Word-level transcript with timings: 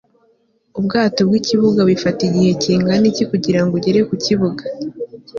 ubwato 0.79 1.19
bwikibuga 1.27 1.81
bifata 1.89 2.21
igihe 2.29 2.51
kingana 2.61 3.05
iki 3.11 3.23
kugirango 3.31 3.71
ugere 3.79 3.99
kukibuga 4.09 4.63